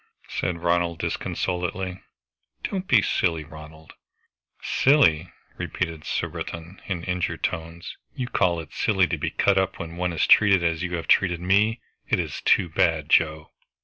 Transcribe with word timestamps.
said 0.29 0.63
Ronald 0.63 0.97
disconsolately. 0.97 2.01
"Don't 2.63 2.87
be 2.87 3.03
silly, 3.03 3.43
Ronald!" 3.43 3.93
"Silly!" 4.59 5.31
repeated 5.57 6.05
Surbiton 6.05 6.81
in 6.87 7.03
injured 7.03 7.43
tones. 7.43 7.95
"You 8.15 8.25
call 8.27 8.59
it 8.59 8.73
silly 8.73 9.05
to 9.05 9.17
be 9.19 9.29
cut 9.29 9.59
up 9.59 9.77
when 9.77 9.97
one 9.97 10.11
is 10.11 10.25
treated 10.25 10.63
as 10.63 10.81
you 10.81 10.95
have 10.95 11.07
treated 11.07 11.39
me! 11.39 11.81
It 12.09 12.17
is 12.17 12.41
too 12.45 12.67
bad, 12.69 13.09
Joe!" 13.11 13.51